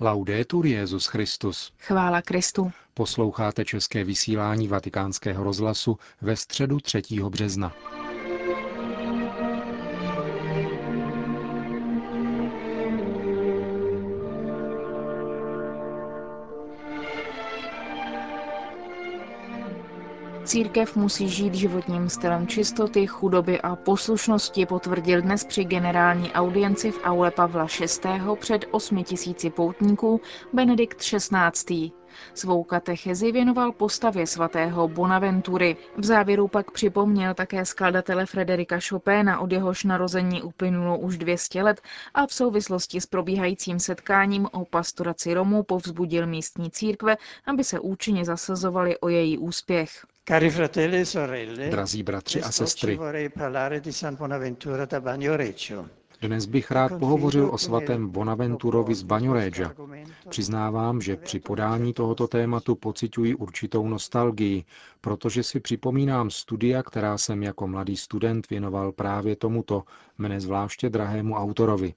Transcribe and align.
Laudetur 0.00 0.66
Jezus 0.66 1.06
Christus. 1.06 1.72
Chvála 1.78 2.22
Kristu. 2.22 2.72
Posloucháte 2.94 3.64
české 3.64 4.04
vysílání 4.04 4.68
Vatikánského 4.68 5.44
rozhlasu 5.44 5.98
ve 6.20 6.36
středu 6.36 6.80
3. 6.80 7.02
března. 7.28 7.72
Církev 20.46 20.96
musí 20.96 21.28
žít 21.28 21.54
životním 21.54 22.08
stylem 22.08 22.46
čistoty, 22.46 23.06
chudoby 23.06 23.60
a 23.60 23.76
poslušnosti, 23.76 24.66
potvrdil 24.66 25.22
dnes 25.22 25.44
při 25.44 25.64
generální 25.64 26.32
audienci 26.32 26.90
v 26.90 27.00
aule 27.04 27.30
Pavla 27.30 27.66
VI. 27.80 28.36
před 28.38 28.64
8 28.70 29.04
tisíci 29.04 29.50
poutníků 29.50 30.20
Benedikt 30.52 30.98
XVI. 30.98 31.90
Svou 32.34 32.64
katechezi 32.64 33.32
věnoval 33.32 33.72
postavě 33.72 34.26
svatého 34.26 34.88
Bonaventury. 34.88 35.76
V 35.96 36.04
závěru 36.04 36.48
pak 36.48 36.70
připomněl 36.70 37.34
také 37.34 37.64
skladatele 37.64 38.26
Frederika 38.26 38.78
Chopéna, 38.88 39.40
od 39.40 39.52
jehož 39.52 39.84
narození 39.84 40.42
uplynulo 40.42 40.98
už 40.98 41.18
200 41.18 41.62
let 41.62 41.80
a 42.14 42.26
v 42.26 42.32
souvislosti 42.32 43.00
s 43.00 43.06
probíhajícím 43.06 43.80
setkáním 43.80 44.48
o 44.52 44.64
pastoraci 44.64 45.34
Romů 45.34 45.62
povzbudil 45.62 46.26
místní 46.26 46.70
církve, 46.70 47.16
aby 47.46 47.64
se 47.64 47.80
účinně 47.80 48.24
zasazovali 48.24 48.98
o 48.98 49.08
její 49.08 49.38
úspěch. 49.38 50.06
Cari 50.28 50.50
fratelli 50.50 50.98
e 50.98 51.04
sorelle, 51.04 51.68
Drazí 51.68 52.02
bratři 52.02 52.42
a 52.42 52.52
sestry, 52.52 52.98
dnes 56.20 56.46
bych 56.46 56.70
rád 56.70 56.92
pohovořil 56.98 57.50
o 57.52 57.58
svatém 57.58 58.08
Bonaventurovi 58.08 58.94
z 58.94 59.02
Bagnoreggia. 59.02 59.72
Přiznávám, 60.28 61.00
že 61.00 61.16
při 61.16 61.40
podání 61.40 61.92
tohoto 61.92 62.28
tématu 62.28 62.74
pociťuji 62.74 63.34
určitou 63.34 63.88
nostalgii, 63.88 64.64
protože 65.00 65.42
si 65.42 65.60
připomínám 65.60 66.30
studia, 66.30 66.82
která 66.82 67.18
jsem 67.18 67.42
jako 67.42 67.68
mladý 67.68 67.96
student 67.96 68.50
věnoval 68.50 68.92
právě 68.92 69.36
tomuto, 69.36 69.82
mne 70.18 70.40
zvláště 70.40 70.90
drahému 70.90 71.34
autorovi. 71.34 71.94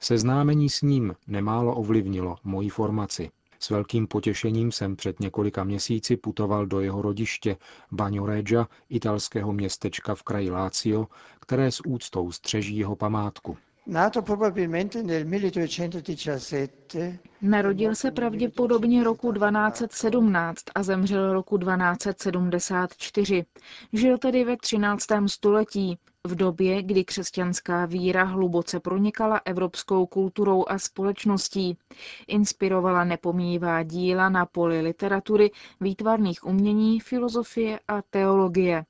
Seznámení 0.00 0.70
s 0.70 0.82
ním 0.82 1.14
nemálo 1.26 1.74
ovlivnilo 1.74 2.36
moji 2.44 2.68
formaci. 2.68 3.30
S 3.60 3.70
velkým 3.70 4.06
potěšením 4.06 4.72
jsem 4.72 4.96
před 4.96 5.20
několika 5.20 5.64
měsíci 5.64 6.16
putoval 6.16 6.66
do 6.66 6.80
jeho 6.80 7.02
rodiště 7.02 7.56
Bagnoreggia, 7.92 8.68
italského 8.88 9.52
městečka 9.52 10.14
v 10.14 10.22
kraji 10.22 10.50
Lazio, 10.50 11.06
které 11.40 11.72
s 11.72 11.80
úctou 11.86 12.32
střeží 12.32 12.76
jeho 12.76 12.96
památku. 12.96 13.56
Nato 13.86 14.22
probabilmente 14.22 15.02
nel 15.02 15.24
1217, 15.24 16.96
Narodil 17.42 17.94
se 17.94 18.10
pravděpodobně 18.10 19.04
roku 19.04 19.32
1217 19.32 20.62
a 20.74 20.82
zemřel 20.82 21.32
roku 21.32 21.58
1274. 21.58 23.44
Žil 23.92 24.18
tedy 24.18 24.44
ve 24.44 24.56
13. 24.56 25.06
století, 25.26 25.98
v 26.26 26.34
době, 26.34 26.82
kdy 26.82 27.04
křesťanská 27.04 27.86
víra 27.86 28.24
hluboce 28.24 28.80
pronikala 28.80 29.40
evropskou 29.44 30.06
kulturou 30.06 30.64
a 30.68 30.78
společností. 30.78 31.78
Inspirovala 32.26 33.04
nepomíjivá 33.04 33.82
díla 33.82 34.28
na 34.28 34.46
poli 34.46 34.80
literatury, 34.80 35.50
výtvarných 35.80 36.44
umění, 36.46 37.00
filozofie 37.00 37.80
a 37.88 38.02
teologie. 38.02 38.84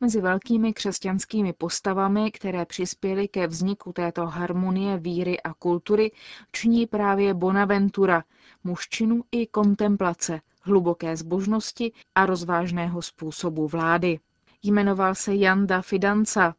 Mezi 0.00 0.20
velkými 0.20 0.72
křesťanskými 0.72 1.52
postavami, 1.52 2.30
které 2.30 2.64
přispěly 2.64 3.28
ke 3.28 3.46
vzniku 3.46 3.92
této 3.92 4.26
harmonie 4.26 4.98
víry 4.98 5.40
a 5.40 5.54
kultury, 5.54 6.12
činí 6.52 6.86
právě 6.86 7.34
Bonaventura, 7.34 8.24
mužčinu 8.64 9.24
i 9.32 9.46
kontemplace, 9.46 10.40
hluboké 10.62 11.16
zbožnosti 11.16 11.92
a 12.14 12.26
rozvážného 12.26 13.02
způsobu 13.02 13.68
vlády. 13.68 14.18
Jmenoval 14.62 15.14
se 15.14 15.34
Janda 15.34 15.82
Fidanza. 15.82 16.54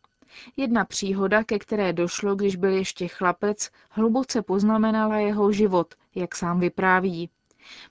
Jedna 0.58 0.86
příhoda, 0.86 1.44
ke 1.44 1.60
které 1.60 1.94
došlo, 1.94 2.36
když 2.36 2.56
byl 2.56 2.72
ještě 2.74 3.08
chlapec, 3.08 3.70
hluboce 3.90 4.42
poznamenala 4.42 5.18
jeho 5.18 5.52
život, 5.52 5.96
jak 6.16 6.36
sám 6.36 6.60
vypráví. 6.60 7.30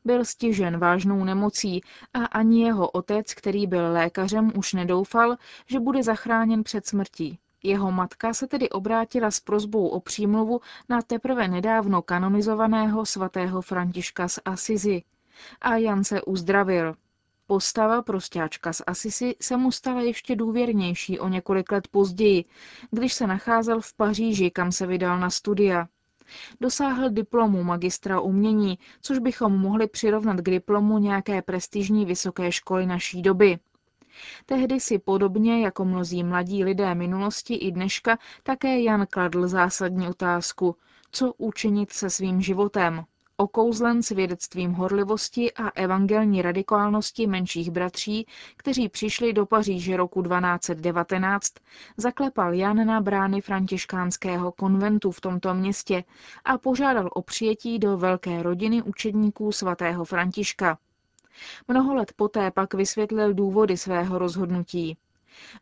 Byl 0.04 0.24
stižen 0.24 0.78
vážnou 0.78 1.24
nemocí 1.24 1.80
a 2.14 2.24
ani 2.24 2.64
jeho 2.64 2.90
otec, 2.90 3.34
který 3.34 3.66
byl 3.66 3.92
lékařem, 3.92 4.52
už 4.56 4.72
nedoufal, 4.72 5.36
že 5.66 5.80
bude 5.80 6.02
zachráněn 6.02 6.62
před 6.64 6.86
smrtí. 6.86 7.38
Jeho 7.62 7.92
matka 7.92 8.34
se 8.34 8.46
tedy 8.46 8.68
obrátila 8.70 9.30
s 9.30 9.40
prozbou 9.40 9.88
o 9.88 10.00
přímluvu 10.00 10.60
na 10.88 11.02
teprve 11.02 11.48
nedávno 11.48 12.02
kanonizovaného 12.02 13.06
svatého 13.06 13.62
Františka 13.62 14.28
z 14.28 14.38
Asizi. 14.44 15.02
A 15.60 15.76
Jan 15.76 16.04
se 16.04 16.22
uzdravil. 16.22 16.94
Postava 17.46 18.02
prostáčka 18.02 18.72
z 18.72 18.82
Asisi 18.86 19.36
se 19.40 19.56
mu 19.56 19.72
stala 19.72 20.00
ještě 20.00 20.36
důvěrnější 20.36 21.18
o 21.18 21.28
několik 21.28 21.72
let 21.72 21.88
později, 21.88 22.44
když 22.90 23.12
se 23.14 23.26
nacházel 23.26 23.80
v 23.80 23.94
Paříži, 23.94 24.50
kam 24.50 24.72
se 24.72 24.86
vydal 24.86 25.18
na 25.18 25.30
studia. 25.30 25.88
Dosáhl 26.60 27.10
diplomu 27.10 27.64
magistra 27.64 28.20
umění, 28.20 28.78
což 29.00 29.18
bychom 29.18 29.58
mohli 29.58 29.86
přirovnat 29.86 30.36
k 30.36 30.50
diplomu 30.50 30.98
nějaké 30.98 31.42
prestižní 31.42 32.04
vysoké 32.04 32.52
školy 32.52 32.86
naší 32.86 33.22
doby. 33.22 33.58
Tehdy 34.46 34.80
si 34.80 34.98
podobně 34.98 35.64
jako 35.64 35.84
mnozí 35.84 36.24
mladí 36.24 36.64
lidé 36.64 36.94
minulosti 36.94 37.54
i 37.54 37.72
dneška 37.72 38.18
také 38.42 38.80
Jan 38.80 39.06
kladl 39.06 39.48
zásadní 39.48 40.08
otázku, 40.08 40.76
co 41.10 41.34
učinit 41.38 41.92
se 41.92 42.10
svým 42.10 42.40
životem 42.40 43.04
okouzlen 43.36 44.02
svědectvím 44.02 44.72
horlivosti 44.72 45.52
a 45.52 45.68
evangelní 45.68 46.42
radikálnosti 46.42 47.26
menších 47.26 47.70
bratří, 47.70 48.26
kteří 48.56 48.88
přišli 48.88 49.32
do 49.32 49.46
Paříže 49.46 49.96
roku 49.96 50.22
1219, 50.22 51.52
zaklepal 51.96 52.54
Jan 52.54 52.86
na 52.86 53.00
brány 53.00 53.40
františkánského 53.40 54.52
konventu 54.52 55.10
v 55.10 55.20
tomto 55.20 55.54
městě 55.54 56.04
a 56.44 56.58
požádal 56.58 57.10
o 57.14 57.22
přijetí 57.22 57.78
do 57.78 57.96
velké 57.96 58.42
rodiny 58.42 58.82
učedníků 58.82 59.52
svatého 59.52 60.04
Františka. 60.04 60.78
Mnoho 61.68 61.94
let 61.94 62.12
poté 62.16 62.50
pak 62.50 62.74
vysvětlil 62.74 63.34
důvody 63.34 63.76
svého 63.76 64.18
rozhodnutí. 64.18 64.96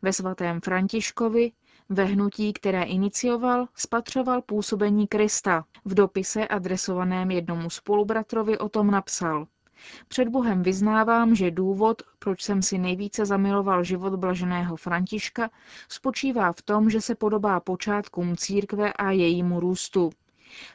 Ve 0.01 0.13
svatém 0.13 0.61
Františkovi 0.61 1.51
ve 1.89 2.03
hnutí, 2.03 2.53
které 2.53 2.83
inicioval, 2.83 3.67
spatřoval 3.75 4.41
působení 4.41 5.07
Krista. 5.07 5.65
V 5.85 5.93
dopise 5.93 6.47
adresovaném 6.47 7.31
jednomu 7.31 7.69
spolubratrovi 7.69 8.57
o 8.57 8.69
tom 8.69 8.91
napsal. 8.91 9.47
Před 10.07 10.27
Bohem 10.27 10.63
vyznávám, 10.63 11.35
že 11.35 11.51
důvod, 11.51 12.01
proč 12.19 12.41
jsem 12.41 12.61
si 12.61 12.77
nejvíce 12.77 13.25
zamiloval 13.25 13.83
život 13.83 14.15
blaženého 14.15 14.75
Františka, 14.75 15.49
spočívá 15.89 16.53
v 16.53 16.61
tom, 16.61 16.89
že 16.89 17.01
se 17.01 17.15
podobá 17.15 17.59
počátkům 17.59 18.35
církve 18.37 18.93
a 18.93 19.11
jejímu 19.11 19.59
růstu. 19.59 20.09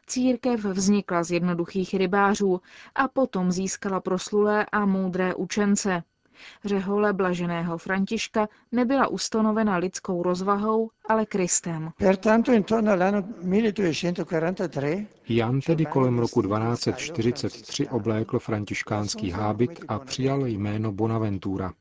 Církev 0.07 0.65
vznikla 0.65 1.25
z 1.25 1.31
jednoduchých 1.31 1.95
rybářů 1.95 2.61
a 2.95 3.09
potom 3.09 3.53
získala 3.53 4.01
proslulé 4.01 4.67
a 4.73 4.87
moudré 4.87 5.35
učence. 5.35 6.03
Řehole 6.65 7.13
blaženého 7.13 7.79
Františka 7.79 8.49
nebyla 8.73 9.07
ustanovena 9.09 9.77
lidskou 9.77 10.23
rozvahou, 10.23 10.91
ale 11.09 11.27
Kristem. 11.27 11.91
pertanto 11.99 12.53
intorno 12.53 12.93
all'anno 12.93 13.23
1243 13.23 15.07
Jan 15.29 15.61
tedy 15.61 15.87
kolem 15.87 16.19
roku 16.19 16.43
1243 16.43 17.89
oblékl 17.89 18.39
františkánský 18.39 19.31
hábit 19.31 19.85
a 19.89 19.99
přijal 19.99 20.47
jméno 20.47 20.93
Bonaventura. 20.93 21.73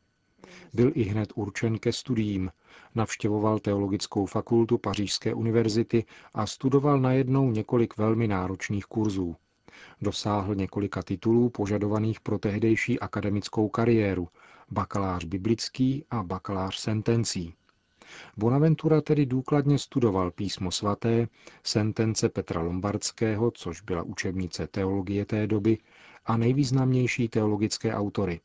Byl 0.73 0.91
i 0.95 1.03
hned 1.03 1.29
určen 1.35 1.79
ke 1.79 1.93
studiím. 1.93 2.51
Navštěvoval 2.95 3.59
teologickou 3.59 4.25
fakultu 4.25 4.77
Pařížské 4.77 5.33
univerzity 5.33 6.05
a 6.33 6.47
studoval 6.47 6.99
najednou 6.99 7.51
několik 7.51 7.97
velmi 7.97 8.27
náročných 8.27 8.85
kurzů. 8.85 9.35
Dosáhl 10.01 10.55
několika 10.55 11.03
titulů 11.03 11.49
požadovaných 11.49 12.19
pro 12.19 12.39
tehdejší 12.39 12.99
akademickou 12.99 13.69
kariéru, 13.69 14.27
bakalář 14.71 15.23
biblický 15.25 16.05
a 16.09 16.23
bakalář 16.23 16.75
sentencí. 16.77 17.53
Bonaventura 18.37 19.01
tedy 19.01 19.25
důkladně 19.25 19.79
studoval 19.79 20.31
písmo 20.31 20.71
svaté, 20.71 21.27
sentence 21.63 22.29
Petra 22.29 22.61
Lombardského, 22.61 23.51
což 23.51 23.81
byla 23.81 24.03
učebnice 24.03 24.67
teologie 24.67 25.25
té 25.25 25.47
doby, 25.47 25.77
a 26.25 26.37
nejvýznamnější 26.37 27.29
teologické 27.29 27.93
autory. 27.93 28.39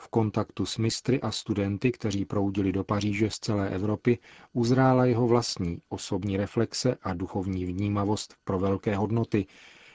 V 0.00 0.08
kontaktu 0.08 0.66
s 0.66 0.78
mistry 0.78 1.20
a 1.20 1.30
studenty, 1.30 1.92
kteří 1.92 2.24
proudili 2.24 2.72
do 2.72 2.84
Paříže 2.84 3.30
z 3.30 3.38
celé 3.38 3.68
Evropy, 3.68 4.18
uzrála 4.52 5.04
jeho 5.04 5.26
vlastní 5.28 5.78
osobní 5.88 6.36
reflexe 6.36 6.96
a 7.02 7.14
duchovní 7.14 7.64
vnímavost 7.64 8.34
pro 8.44 8.58
velké 8.58 8.96
hodnoty, 8.96 9.46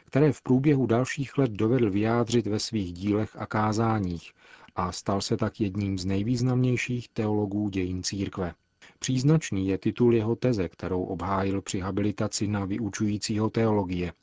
které 0.06 0.31
v 0.31 0.42
průběhu 0.42 0.86
dalších 0.86 1.38
let 1.38 1.51
dovedl 1.51 1.89
vyjádřit 1.92 2.48
ve 2.48 2.59
svých 2.59 2.94
dílech 2.94 3.36
a 3.36 3.45
kázáních 3.45 4.31
a 4.75 4.91
stal 4.91 5.21
se 5.21 5.38
tak 5.38 5.62
jedním 5.62 5.97
z 5.97 6.06
nejvýznamnějších 6.06 7.09
teologů 7.09 7.69
dějin 7.69 8.03
církve. 8.03 8.53
Příznačný 9.00 9.68
je 9.68 9.77
titul 9.77 10.15
jeho 10.15 10.35
teze, 10.35 10.69
kterou 10.69 11.03
obhájil 11.03 11.62
při 11.62 11.79
habilitaci 11.79 12.47
na 12.47 12.65
vyučujícího 12.65 13.50
teologie. 13.50 14.13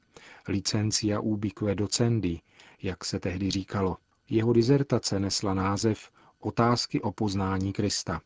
licencia 0.49 1.21
ubique 1.21 1.75
docendi, 1.75 2.41
jak 2.83 3.05
se 3.05 3.21
tehdy 3.21 3.50
říkalo. 3.50 3.97
Jeho 4.31 4.53
dizertace 4.53 5.21
nesla 5.21 5.55
název 5.55 6.11
Otázky 6.41 7.01
o 7.01 7.12
poznání 7.12 7.73
Krista. 7.73 8.21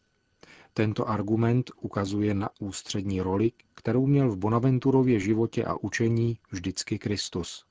Tento 0.74 1.08
argument 1.08 1.70
ukazuje 1.80 2.34
na 2.34 2.48
ústřední 2.60 3.20
roli, 3.20 3.52
kterou 3.74 4.06
měl 4.06 4.30
v 4.30 4.36
Bonaventurově 4.36 5.20
životě 5.20 5.64
a 5.64 5.74
učení 5.76 6.38
vždycky 6.50 6.98
Kristus. 6.98 7.64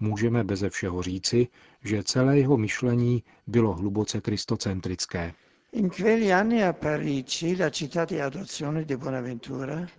Můžeme 0.00 0.44
beze 0.44 0.70
všeho 0.70 1.02
říci, 1.02 1.48
že 1.84 2.02
celé 2.02 2.38
jeho 2.38 2.56
myšlení 2.56 3.22
bylo 3.46 3.72
hluboce 3.72 4.20
kristocentrické. 4.20 5.34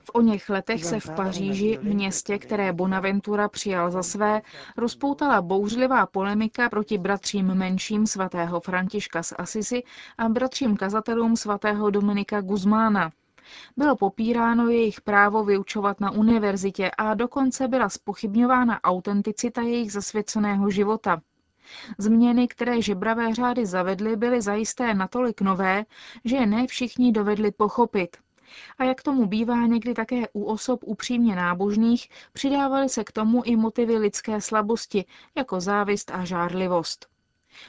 V 0.03 0.09
oněch 0.13 0.49
letech 0.49 0.85
se 0.85 0.99
v 0.99 1.09
Paříži, 1.09 1.79
městě, 1.81 2.37
které 2.37 2.73
Bonaventura 2.73 3.49
přijal 3.49 3.91
za 3.91 4.03
své, 4.03 4.41
rozpoutala 4.77 5.41
bouřlivá 5.41 6.05
polemika 6.05 6.69
proti 6.69 6.97
bratřím 6.97 7.45
menším 7.55 8.07
svatého 8.07 8.59
Františka 8.59 9.23
z 9.23 9.33
Asisi 9.37 9.83
a 10.17 10.29
bratřím 10.29 10.77
kazatelům 10.77 11.37
svatého 11.37 11.89
Dominika 11.89 12.41
Guzmána. 12.41 13.11
Bylo 13.77 13.95
popíráno 13.95 14.69
jejich 14.69 15.01
právo 15.01 15.43
vyučovat 15.43 15.99
na 15.99 16.11
univerzitě 16.11 16.91
a 16.97 17.13
dokonce 17.13 17.67
byla 17.67 17.89
spochybňována 17.89 18.83
autenticita 18.83 19.61
jejich 19.61 19.91
zasvěceného 19.91 20.69
života. 20.69 21.21
Změny, 21.97 22.47
které 22.47 22.81
žebravé 22.81 23.35
řády 23.35 23.65
zavedly, 23.65 24.15
byly 24.15 24.41
zajisté 24.41 24.93
natolik 24.93 25.41
nové, 25.41 25.85
že 26.25 26.35
je 26.35 26.45
ne 26.45 26.67
všichni 26.67 27.11
dovedli 27.11 27.51
pochopit. 27.51 28.17
A 28.77 28.83
jak 28.83 29.03
tomu 29.03 29.25
bývá 29.25 29.65
někdy 29.65 29.93
také 29.93 30.27
u 30.33 30.43
osob 30.43 30.79
upřímně 30.85 31.35
nábožných, 31.35 32.09
přidávaly 32.33 32.89
se 32.89 33.03
k 33.03 33.11
tomu 33.11 33.43
i 33.45 33.55
motivy 33.55 33.97
lidské 33.97 34.41
slabosti, 34.41 35.05
jako 35.35 35.59
závist 35.59 36.11
a 36.13 36.25
žárlivost. 36.25 37.10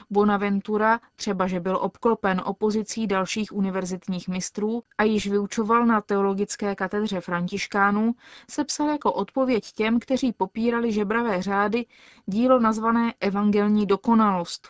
Bonaventura, 0.09 0.99
třeba 1.15 1.47
že 1.47 1.59
byl 1.59 1.77
obklopen 1.81 2.41
opozicí 2.45 3.07
dalších 3.07 3.53
univerzitních 3.53 4.27
mistrů 4.27 4.83
a 4.97 5.03
již 5.03 5.27
vyučoval 5.27 5.85
na 5.85 6.01
teologické 6.01 6.75
katedře 6.75 7.21
františkánů, 7.21 8.15
sepsal 8.49 8.87
jako 8.87 9.13
odpověď 9.13 9.71
těm, 9.71 9.99
kteří 9.99 10.33
popírali 10.33 10.91
žebravé 10.91 11.41
řády, 11.41 11.85
dílo 12.25 12.59
nazvané 12.59 13.13
Evangelní 13.19 13.85
dokonalost. 13.85 14.69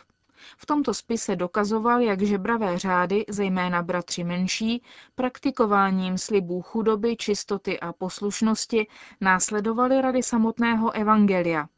V 0.56 0.66
tomto 0.66 0.94
spise 0.94 1.36
dokazoval, 1.36 2.00
jak 2.00 2.22
žebravé 2.22 2.78
řády, 2.78 3.24
zejména 3.28 3.82
bratři 3.82 4.24
menší, 4.24 4.82
praktikováním 5.14 6.18
slibů 6.18 6.62
chudoby, 6.62 7.16
čistoty 7.16 7.80
a 7.80 7.92
poslušnosti 7.92 8.86
následovali 9.20 10.00
rady 10.00 10.22
samotného 10.22 10.90
Evangelia. 10.90 11.68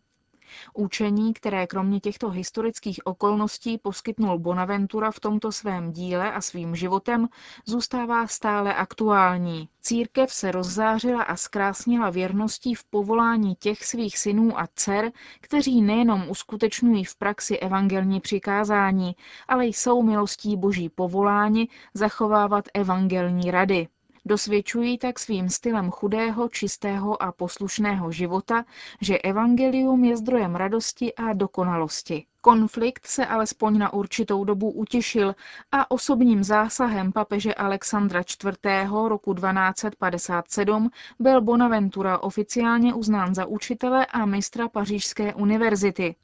Učení, 0.75 1.35
které 1.35 1.67
kromě 1.67 2.01
těchto 2.01 2.31
historických 2.31 3.07
okolností 3.07 3.79
poskytnul 3.79 4.39
Bonaventura 4.39 5.11
v 5.11 5.21
tomto 5.21 5.53
svém 5.53 5.93
díle 5.93 6.33
a 6.33 6.41
svým 6.41 6.77
životem, 6.77 7.29
zůstává 7.67 8.27
stále 8.27 8.75
aktuální. 8.75 9.69
Církev 9.81 10.33
se 10.33 10.51
rozzářila 10.51 11.23
a 11.23 11.37
zkrásnila 11.37 12.11
věrností 12.11 12.75
v 12.75 12.85
povolání 12.85 13.55
těch 13.55 13.85
svých 13.85 14.19
synů 14.19 14.61
a 14.61 14.67
dcer, 14.75 15.13
kteří 15.41 15.83
nejenom 15.83 16.29
uskutečňují 16.29 17.05
v 17.05 17.17
praxi 17.17 17.57
evangelní 17.57 18.21
přikázání, 18.21 19.17
ale 19.49 19.67
jsou 19.67 20.03
milostí 20.03 20.57
boží 20.57 20.89
povoláni 20.89 21.69
zachovávat 21.95 22.65
evangelní 22.75 23.51
rady. 23.51 23.89
Dosvědčují 24.28 24.99
tak 24.99 25.19
svým 25.19 25.49
stylem 25.49 25.90
chudého, 25.90 26.49
čistého 26.49 27.23
a 27.23 27.32
poslušného 27.32 28.12
života, 28.12 28.64
že 29.00 29.19
evangelium 29.19 30.05
je 30.05 30.17
zdrojem 30.17 30.55
radosti 30.55 31.14
a 31.14 31.32
dokonalosti. 31.32 32.26
Konflikt 32.40 33.06
se 33.06 33.26
alespoň 33.26 33.78
na 33.78 33.93
určitou 33.93 34.44
dobu 34.44 34.70
utěšil 34.70 35.34
a 35.73 35.90
osobním 35.90 36.44
zásahem 36.44 37.12
papeže 37.12 37.55
Alexandra 37.55 38.20
IV. 38.20 38.90
roku 39.08 39.34
1257 39.34 40.90
byl 41.19 41.40
Bonaventura 41.40 42.19
oficiálně 42.19 42.94
uznán 42.94 43.34
za 43.34 43.46
učitele 43.46 44.06
a 44.06 44.26
mistra 44.26 44.69
Pařížské 44.69 45.34
univerzity. 45.34 46.14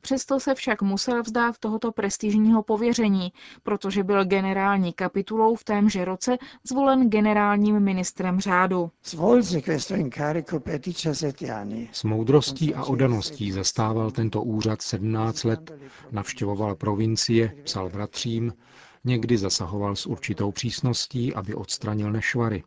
Přesto 0.00 0.40
se 0.40 0.54
však 0.54 0.82
musel 0.82 1.22
vzdát 1.22 1.58
tohoto 1.58 1.92
prestižního 1.92 2.62
pověření, 2.62 3.32
protože 3.62 4.04
byl 4.04 4.24
generální 4.24 4.92
kapitulou 4.92 5.54
v 5.54 5.64
témže 5.64 6.04
roce 6.04 6.36
zvolen 6.64 7.10
generálním 7.10 7.80
ministrem 7.80 8.40
řádu. 8.40 8.90
S 11.92 12.04
moudrostí 12.04 12.74
a 12.74 12.84
odaností 12.84 13.52
zastával 13.52 14.10
tento 14.10 14.42
úřad 14.42 14.82
17 14.82 15.44
let, 15.44 15.70
navštěvoval 16.10 16.74
provincie, 16.74 17.54
psal 17.64 17.90
bratřím, 17.90 18.52
někdy 19.04 19.38
zasahoval 19.38 19.96
s 19.96 20.06
určitou 20.06 20.52
přísností, 20.52 21.34
aby 21.34 21.54
odstranil 21.54 22.12
nešvary. 22.12 22.62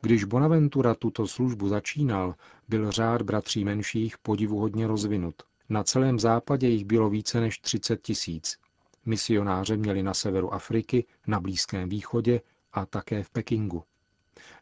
Když 0.00 0.24
Bonaventura 0.24 0.94
tuto 0.94 1.26
službu 1.26 1.68
začínal, 1.68 2.34
byl 2.68 2.90
řád 2.90 3.22
bratří 3.22 3.64
menších 3.64 4.18
podivuhodně 4.18 4.86
rozvinut. 4.86 5.34
Na 5.68 5.84
celém 5.84 6.18
západě 6.18 6.68
jich 6.68 6.84
bylo 6.84 7.10
více 7.10 7.40
než 7.40 7.58
30 7.58 8.02
tisíc. 8.02 8.56
Misionáře 9.06 9.76
měli 9.76 10.02
na 10.02 10.14
severu 10.14 10.54
Afriky, 10.54 11.04
na 11.26 11.40
Blízkém 11.40 11.88
východě 11.88 12.40
a 12.72 12.86
také 12.86 13.22
v 13.22 13.30
Pekingu. 13.30 13.84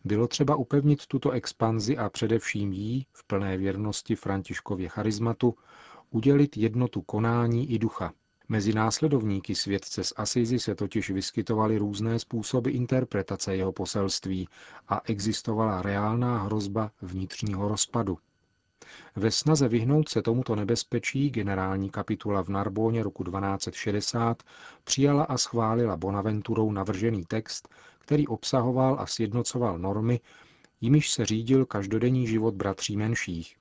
Bylo 0.04 0.28
třeba 0.28 0.56
upevnit 0.56 1.06
tuto 1.06 1.30
expanzi 1.30 1.96
a 1.96 2.08
především 2.10 2.72
jí, 2.72 3.06
v 3.12 3.24
plné 3.24 3.56
věrnosti 3.56 4.16
Františkově 4.16 4.88
charizmatu, 4.88 5.54
udělit 6.10 6.56
jednotu 6.56 7.02
konání 7.02 7.70
i 7.70 7.78
ducha. 7.78 8.12
Mezi 8.48 8.72
následovníky 8.72 9.54
světce 9.54 10.04
z 10.04 10.12
Asizi 10.16 10.58
se 10.58 10.74
totiž 10.74 11.10
vyskytovaly 11.10 11.78
různé 11.78 12.18
způsoby 12.18 12.70
interpretace 12.70 13.56
jeho 13.56 13.72
poselství 13.72 14.48
a 14.88 15.00
existovala 15.04 15.82
reálná 15.82 16.38
hrozba 16.42 16.90
vnitřního 17.02 17.68
rozpadu. 17.68 18.18
Ve 19.16 19.30
snaze 19.30 19.68
vyhnout 19.68 20.08
se 20.08 20.22
tomuto 20.22 20.56
nebezpečí 20.56 21.30
generální 21.30 21.90
kapitula 21.90 22.42
v 22.42 22.48
Narbóně 22.48 23.02
roku 23.02 23.24
1260 23.24 24.42
přijala 24.84 25.24
a 25.24 25.36
schválila 25.36 25.96
Bonaventurou 25.96 26.72
navržený 26.72 27.24
text, 27.24 27.68
který 27.98 28.28
obsahoval 28.28 28.96
a 29.00 29.06
sjednocoval 29.06 29.78
normy, 29.78 30.20
jimiž 30.80 31.10
se 31.10 31.26
řídil 31.26 31.66
každodenní 31.66 32.26
život 32.26 32.54
bratří 32.54 32.96
menších. 32.96 33.56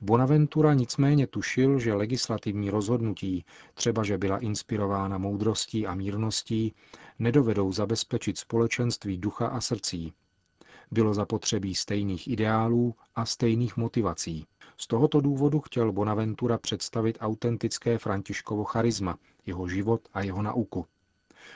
Bonaventura 0.00 0.74
nicméně 0.74 1.26
tušil, 1.26 1.78
že 1.78 1.94
legislativní 1.94 2.70
rozhodnutí, 2.70 3.44
třeba 3.74 4.04
že 4.04 4.18
byla 4.18 4.38
inspirována 4.38 5.18
moudrostí 5.18 5.86
a 5.86 5.94
mírností, 5.94 6.74
nedovedou 7.18 7.72
zabezpečit 7.72 8.38
společenství 8.38 9.18
ducha 9.18 9.46
a 9.46 9.60
srdcí. 9.60 10.12
Bylo 10.90 11.14
zapotřebí 11.14 11.74
stejných 11.74 12.28
ideálů 12.28 12.94
a 13.14 13.26
stejných 13.26 13.76
motivací. 13.76 14.46
Z 14.76 14.86
tohoto 14.86 15.20
důvodu 15.20 15.60
chtěl 15.60 15.92
Bonaventura 15.92 16.58
představit 16.58 17.18
autentické 17.20 17.98
Františkovo 17.98 18.64
charisma, 18.64 19.18
jeho 19.46 19.68
život 19.68 20.00
a 20.14 20.22
jeho 20.22 20.42
nauku. 20.42 20.86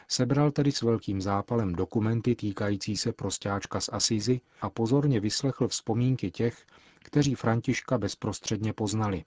Sebral 0.09 0.51
tedy 0.51 0.73
s 0.73 0.83
velkým 0.83 1.21
zápalem 1.21 1.73
dokumenty 1.73 2.35
týkající 2.35 2.97
se 2.97 3.13
prostáčka 3.13 3.81
z 3.81 3.89
Asízy 3.93 4.41
a 4.61 4.71
pozorně 4.71 5.21
vyslechl 5.21 5.69
vzpomínky 5.69 6.31
těch, 6.31 6.67
kteří 6.99 7.35
Františka 7.35 7.99
bezprostředně 7.99 8.73
poznali. 8.73 9.25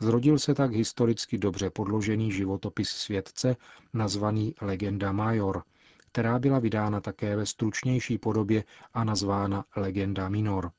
Zrodil 0.00 0.38
se 0.38 0.54
tak 0.54 0.72
historicky 0.72 1.38
dobře 1.38 1.70
podložený 1.70 2.32
životopis 2.32 2.88
světce, 2.88 3.56
nazvaný 3.92 4.54
Legenda 4.60 5.12
Major, 5.12 5.62
která 6.16 6.38
byla 6.38 6.58
vydána 6.58 7.00
také 7.00 7.36
ve 7.36 7.46
stručnější 7.46 8.18
podobě 8.18 8.64
a 8.94 9.04
nazvána 9.04 9.64
Legenda 9.76 10.28
Minor. 10.28 10.72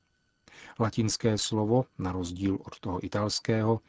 Latinské 0.80 1.38
slovo, 1.38 1.84
na 1.98 2.12
rozdíl 2.12 2.58
od 2.66 2.80
toho 2.80 3.04
italského, 3.04 3.80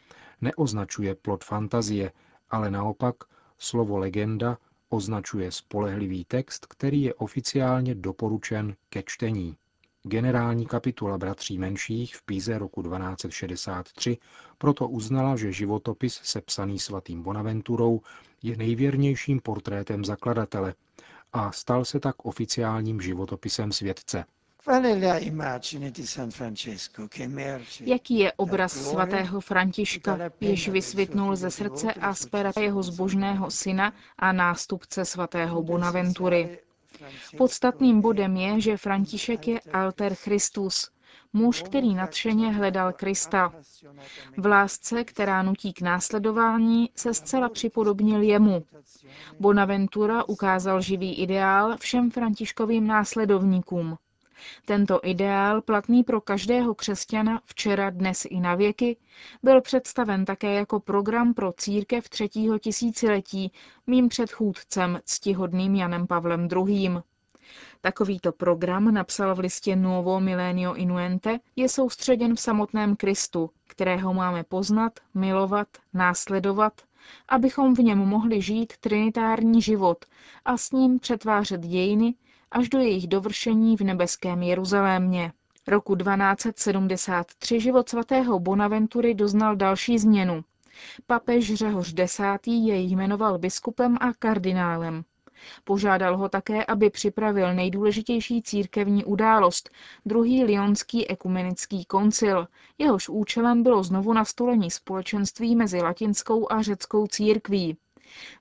neoznačuje 0.42 1.16
plot 1.16 1.44
fantazie, 1.44 2.12
ale 2.50 2.72
naopak 2.72 3.16
slovo 3.58 3.98
legenda 3.98 4.58
označuje 4.90 5.52
spolehlivý 5.52 6.26
text, 6.26 6.66
který 6.66 7.02
je 7.02 7.14
oficiálně 7.14 7.96
doporučen 7.96 8.76
ke 8.90 9.04
čtení. 9.06 9.58
Generální 10.04 10.66
kapitula 10.66 11.18
bratří 11.18 11.58
menších 11.58 12.16
v 12.16 12.26
Píze 12.26 12.58
roku 12.58 12.82
1263 12.82 14.18
proto 14.58 14.88
uznala, 14.88 15.36
že 15.36 15.52
životopis 15.52 16.20
sepsaný 16.24 16.80
svatým 16.80 17.24
Bonaventurou 17.24 18.02
je 18.44 18.58
nejvěrnějším 18.58 19.40
portrétem 19.40 20.06
zakladatele 20.06 20.76
a 21.34 21.52
stal 21.52 21.86
se 21.86 22.00
tak 22.00 22.26
oficiálním 22.26 23.02
životopisem 23.02 23.72
světce. 23.72 24.26
Jaký 27.80 28.20
je 28.20 28.34
obraz 28.34 28.74
svatého 28.74 29.42
Františka, 29.42 30.20
jež 30.42 30.70
vysvětnul 30.70 31.36
ze 31.36 31.52
srdce 31.52 31.94
a 31.94 32.14
z 32.14 32.26
pera 32.26 32.52
jeho 32.60 32.84
zbožného 32.84 33.52
syna 33.52 33.94
a 34.18 34.32
nástupce 34.32 35.06
svatého 35.06 35.64
Bonaventury? 35.64 36.60
Podstatným 37.38 38.02
bodem 38.02 38.38
je, 38.38 38.62
že 38.62 38.78
František 38.78 39.48
je 39.48 39.60
alter 39.74 40.16
Christus, 40.16 40.92
Muž, 41.34 41.62
který 41.62 41.96
nadšeně 41.96 42.52
hledal 42.52 42.94
Krista. 42.94 43.54
V 44.38 44.46
lásce, 44.46 45.04
která 45.04 45.44
nutí 45.44 45.74
k 45.74 45.82
následování, 45.82 46.90
se 46.96 47.14
zcela 47.14 47.50
připodobnil 47.50 48.22
jemu. 48.22 48.66
Bonaventura 49.40 50.24
ukázal 50.24 50.82
živý 50.82 51.16
ideál 51.22 51.78
všem 51.78 52.12
františkovým 52.12 52.88
následovníkům. 52.88 53.98
Tento 54.66 55.00
ideál, 55.04 55.62
platný 55.62 56.04
pro 56.04 56.22
každého 56.22 56.76
křesťana 56.76 57.42
včera, 57.46 57.90
dnes 57.90 58.26
i 58.26 58.40
na 58.40 58.56
věky, 58.56 58.98
byl 59.44 59.62
představen 59.62 60.26
také 60.26 60.54
jako 60.54 60.80
program 60.80 61.34
pro 61.34 61.52
církev 61.52 62.10
třetího 62.10 62.60
tisíciletí 62.60 63.52
mým 63.88 64.10
předchůdcem, 64.10 65.00
ctihodným 65.06 65.76
Janem 65.76 66.08
Pavlem 66.08 66.48
II. 66.68 66.90
Takovýto 67.82 68.32
program, 68.32 68.94
napsal 68.94 69.36
v 69.36 69.40
listě 69.40 69.76
Nuovo 69.76 70.20
Milenio 70.20 70.74
Inuente, 70.74 71.40
je 71.56 71.70
soustředěn 71.70 72.36
v 72.36 72.40
samotném 72.40 72.96
Kristu, 72.96 73.50
kterého 73.68 74.14
máme 74.14 74.44
poznat, 74.44 75.00
milovat, 75.14 75.68
následovat, 75.94 76.74
abychom 77.28 77.76
v 77.76 77.80
něm 77.80 77.98
mohli 77.98 78.42
žít 78.42 78.74
trinitární 78.78 79.62
život 79.62 80.06
a 80.46 80.58
s 80.58 80.72
ním 80.72 81.00
přetvářet 81.00 81.62
dějiny 81.62 82.16
až 82.52 82.70
do 82.70 82.80
jejich 82.80 83.08
dovršení 83.08 83.78
v 83.78 83.82
nebeském 83.82 84.44
Jeruzalémě. 84.44 85.32
Roku 85.68 85.96
1273 85.96 87.60
život 87.60 87.90
svatého 87.90 88.40
Bonaventury 88.40 89.14
doznal 89.14 89.56
další 89.56 90.00
změnu. 90.00 90.44
Papež 91.08 91.54
Řehoř 91.54 91.94
X. 91.98 92.20
jej 92.46 92.92
jmenoval 92.92 93.38
biskupem 93.38 93.98
a 94.02 94.14
kardinálem. 94.20 95.04
Požádal 95.64 96.18
ho 96.18 96.30
také, 96.30 96.66
aby 96.66 96.90
připravil 96.90 97.54
nejdůležitější 97.54 98.42
církevní 98.42 99.06
událost, 99.06 99.70
druhý 100.06 100.44
Lyonský 100.44 101.08
ekumenický 101.08 101.86
koncil. 101.86 102.48
Jehož 102.78 103.10
účelem 103.10 103.64
bylo 103.64 103.84
znovu 103.84 104.14
nastolení 104.14 104.72
společenství 104.72 105.56
mezi 105.56 105.82
latinskou 105.82 106.52
a 106.52 106.62
řeckou 106.62 107.08
církví. 107.08 107.78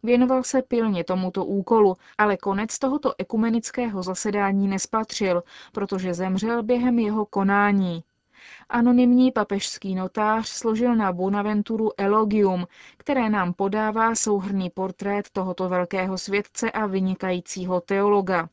Věnoval 0.03 0.43
se 0.43 0.63
pilně 0.63 1.05
tomuto 1.05 1.45
úkolu, 1.45 1.97
ale 2.19 2.37
konec 2.37 2.79
tohoto 2.79 3.13
ekumenického 3.19 4.03
zasedání 4.03 4.69
nespatřil, 4.69 5.43
protože 5.73 6.15
zemřel 6.15 6.63
během 6.63 6.99
jeho 6.99 7.27
konání. 7.27 8.03
Anonymní 8.69 9.33
papežský 9.33 9.95
notář 9.95 10.49
složil 10.49 10.97
na 10.97 11.13
Bonaventuru 11.13 11.91
elogium, 12.01 12.67
které 12.97 13.31
nám 13.31 13.53
podává 13.53 14.15
souhrný 14.15 14.71
portrét 14.71 15.31
tohoto 15.31 15.69
velkého 15.69 16.19
světce 16.19 16.71
a 16.71 16.87
vynikajícího 16.87 17.81
teologa. 17.81 18.49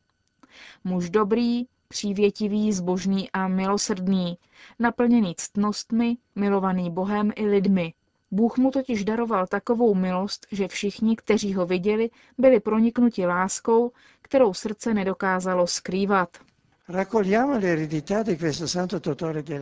Muž 0.83 1.09
dobrý, 1.09 1.65
přívětivý, 1.87 2.73
zbožný 2.73 3.31
a 3.31 3.47
milosrdný, 3.47 4.37
naplněný 4.79 5.35
ctnostmi, 5.37 6.17
milovaný 6.35 6.91
Bohem 6.91 7.31
i 7.35 7.45
lidmi. 7.45 7.93
Bůh 8.31 8.57
mu 8.57 8.71
totiž 8.71 9.05
daroval 9.05 9.47
takovou 9.47 9.95
milost, 9.95 10.47
že 10.51 10.67
všichni, 10.67 11.15
kteří 11.15 11.53
ho 11.53 11.65
viděli, 11.65 12.09
byli 12.37 12.59
proniknuti 12.59 13.25
láskou, 13.25 13.91
kterou 14.21 14.53
srdce 14.53 14.93
nedokázalo 14.93 15.67
skrývat. 15.67 16.37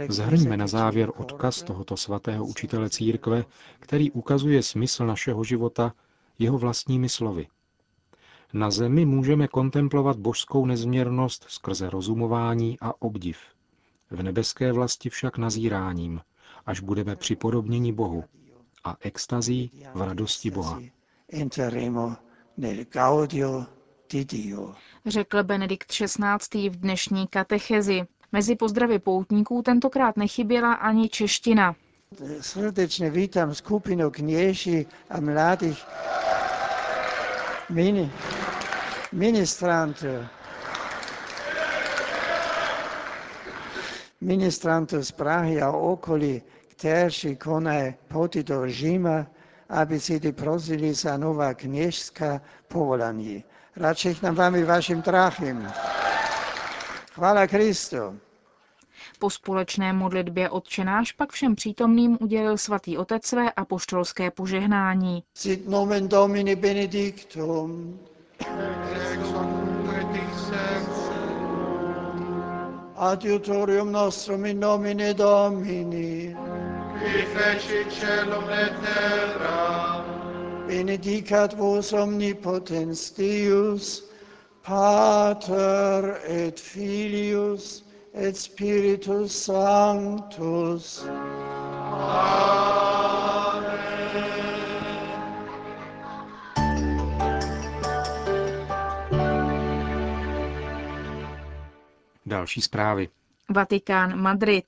Zhrňme 0.10 0.58
na 0.58 0.68
závěr 0.68 1.12
odkaz 1.18 1.64
tohoto 1.64 1.98
svatého 1.98 2.46
učitele 2.46 2.90
církve, 2.90 3.46
který 3.80 4.12
ukazuje 4.12 4.64
smysl 4.64 5.06
našeho 5.06 5.44
života 5.44 5.94
jeho 6.40 6.58
vlastními 6.58 7.10
slovy. 7.10 7.48
Na 8.54 8.72
zemi 8.72 9.06
můžeme 9.06 9.48
kontemplovat 9.48 10.18
božskou 10.18 10.66
nezměrnost 10.66 11.46
skrze 11.48 11.90
rozumování 11.90 12.78
a 12.82 13.02
obdiv. 13.02 13.38
V 14.12 14.24
nebeské 14.24 14.72
vlasti 14.72 15.10
však 15.10 15.38
nazíráním, 15.38 16.22
až 16.66 16.80
budeme 16.80 17.16
připodobněni 17.16 17.94
Bohu 17.94 18.24
a 18.84 18.98
extazí 19.02 19.72
v 19.94 20.02
radosti 20.02 20.52
Boha 20.52 20.80
řekl 25.06 25.44
Benedikt 25.44 25.88
XVI. 25.88 26.70
v 26.70 26.76
dnešní 26.80 27.28
katechezi. 27.28 28.02
Mezi 28.32 28.56
pozdravy 28.56 29.00
poutníků 29.00 29.62
tentokrát 29.62 30.18
nechyběla 30.18 30.74
ani 30.74 31.10
čeština. 31.10 31.76
Srdečně 32.42 33.10
vítám 33.10 33.56
skupinu 33.56 34.12
kněží 34.12 34.88
a 35.10 35.20
mladých 35.20 35.86
mini, 37.70 38.12
ministrantů. 39.12 40.08
Ministrantů 44.22 45.04
z 45.04 45.12
Prahy 45.12 45.62
a 45.62 45.72
okolí, 45.72 46.42
kteří 46.68 47.36
konají 47.36 47.94
proti 48.08 48.44
do 48.44 48.70
Říma, 48.72 49.28
aby 49.70 50.00
si 50.00 50.32
prosili 50.32 50.94
za 50.94 51.18
nová 51.18 51.54
kněžská 51.54 52.42
povolání. 52.68 53.44
Radšej 53.76 54.16
nám 54.22 54.36
vám 54.36 54.64
vašim 54.66 55.02
trafím. 55.02 55.68
Chvála 57.14 57.48
Kristu. 57.48 58.20
Po 59.20 59.30
společné 59.30 59.94
modlitbě 59.94 60.50
odčenáš 60.50 61.12
pak 61.12 61.32
všem 61.32 61.56
přítomným 61.56 62.18
udělil 62.22 62.58
svatý 62.58 62.98
otec 62.98 63.26
své 63.26 63.52
apoštolské 63.52 64.32
požehnání. 64.32 65.24
Sit 65.34 65.70
nomen 65.70 66.08
Domini 66.08 66.56
benedictum. 66.56 68.00
Adiutorium 72.96 73.92
nostrum 73.92 74.46
in 74.46 74.60
nomine 74.60 75.14
Domini. 75.14 76.36
Qui 77.00 77.26
feci 77.26 77.86
celum 77.90 78.50
et 78.50 78.74
terra. 78.82 80.03
Benedicat 80.68 81.54
vos 81.58 81.94
omnipotens 81.94 83.12
Deus, 83.12 84.04
Pater 84.64 86.22
et 86.28 86.60
Filius 86.60 87.84
et 88.14 88.38
Spiritus 88.38 89.32
Sanctus. 89.46 91.06
Další 102.26 102.62
zprávy. 102.62 103.10
Vatikán, 103.50 104.22
Madrid. 104.22 104.64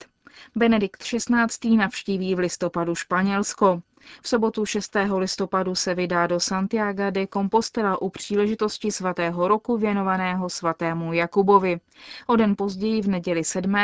Benedikt 0.56 1.04
XVI. 1.04 1.78
navštíví 1.78 2.36
v 2.36 2.40
listopadu 2.40 2.96
Španělsko. 2.96 3.82
V 4.22 4.28
sobotu 4.28 4.66
6. 4.66 4.96
listopadu 5.18 5.76
se 5.76 5.96
vydá 5.96 6.28
do 6.28 6.40
Santiago 6.40 7.12
de 7.12 7.28
Compostela 7.28 8.02
u 8.02 8.10
příležitosti 8.10 8.92
svatého 8.92 9.48
roku 9.48 9.78
věnovaného 9.78 10.50
svatému 10.50 11.14
Jakubovi. 11.14 11.80
O 12.28 12.36
den 12.36 12.56
později 12.58 13.02
v 13.02 13.08
neděli 13.08 13.44
7. 13.44 13.76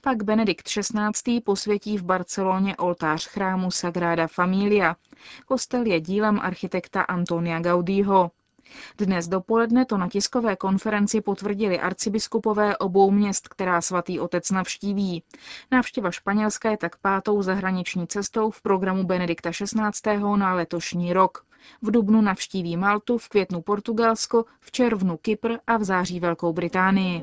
pak 0.00 0.22
Benedikt 0.22 0.68
XVI. 0.68 1.40
posvětí 1.40 1.98
v 1.98 2.02
Barceloně 2.02 2.76
oltář 2.76 3.28
chrámu 3.28 3.70
Sagrada 3.70 4.26
Familia. 4.26 4.96
Kostel 5.46 5.86
je 5.86 6.00
dílem 6.00 6.40
architekta 6.40 7.02
Antonia 7.02 7.60
Gaudího. 7.60 8.30
Dnes 8.98 9.28
dopoledne 9.28 9.84
to 9.84 9.98
na 9.98 10.08
tiskové 10.08 10.56
konferenci 10.56 11.20
potvrdili 11.20 11.80
arcibiskupové 11.80 12.76
obou 12.76 13.10
měst, 13.10 13.48
která 13.48 13.80
svatý 13.80 14.20
otec 14.20 14.50
navštíví. 14.50 15.22
Návštěva 15.70 16.10
Španělska 16.10 16.70
je 16.70 16.76
tak 16.76 16.96
pátou 16.96 17.42
zahraniční 17.42 18.06
cestou 18.06 18.50
v 18.50 18.62
programu 18.62 19.04
Benedikta 19.04 19.50
XVI. 19.50 20.18
na 20.36 20.54
letošní 20.54 21.12
rok. 21.12 21.44
V 21.82 21.90
dubnu 21.90 22.20
navštíví 22.20 22.76
Maltu, 22.76 23.18
v 23.18 23.28
květnu 23.28 23.62
Portugalsko, 23.62 24.44
v 24.60 24.72
červnu 24.72 25.16
Kypr 25.16 25.52
a 25.66 25.76
v 25.76 25.84
září 25.84 26.20
Velkou 26.20 26.52
Británii. 26.52 27.22